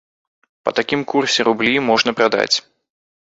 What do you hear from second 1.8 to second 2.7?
можна прадаць.